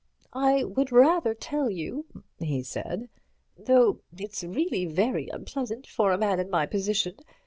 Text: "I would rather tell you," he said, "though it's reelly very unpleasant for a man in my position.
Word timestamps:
"I 0.33 0.63
would 0.63 0.91
rather 0.91 1.35
tell 1.35 1.69
you," 1.69 2.07
he 2.39 2.63
said, 2.63 3.07
"though 3.55 4.01
it's 4.17 4.43
reelly 4.43 4.87
very 4.87 5.29
unpleasant 5.31 5.85
for 5.85 6.11
a 6.11 6.17
man 6.17 6.39
in 6.39 6.49
my 6.49 6.65
position. 6.65 7.17